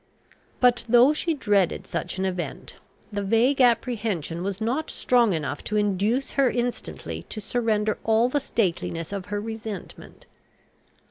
[0.59, 2.77] But, though she dreaded such an event,
[3.13, 8.39] the vague apprehension was not strong enough to induce her instantly to surrender all the
[8.39, 10.25] stateliness of her resentment.